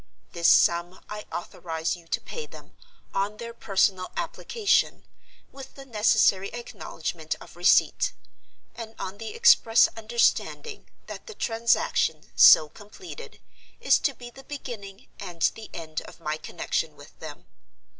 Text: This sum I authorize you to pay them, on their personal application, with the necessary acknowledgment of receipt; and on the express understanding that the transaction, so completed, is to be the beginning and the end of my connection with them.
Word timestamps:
This 0.31 0.47
sum 0.47 0.99
I 1.09 1.27
authorize 1.31 1.95
you 1.95 2.07
to 2.07 2.19
pay 2.19 2.47
them, 2.47 2.75
on 3.13 3.37
their 3.37 3.53
personal 3.53 4.09
application, 4.17 5.03
with 5.51 5.75
the 5.75 5.85
necessary 5.85 6.49
acknowledgment 6.55 7.35
of 7.39 7.55
receipt; 7.55 8.11
and 8.73 8.95
on 8.97 9.19
the 9.19 9.35
express 9.35 9.87
understanding 9.95 10.87
that 11.05 11.27
the 11.27 11.35
transaction, 11.35 12.31
so 12.35 12.67
completed, 12.67 13.41
is 13.79 13.99
to 13.99 14.15
be 14.15 14.31
the 14.31 14.41
beginning 14.43 15.05
and 15.19 15.43
the 15.53 15.69
end 15.71 16.01
of 16.01 16.19
my 16.19 16.35
connection 16.35 16.95
with 16.95 17.19
them. 17.19 17.45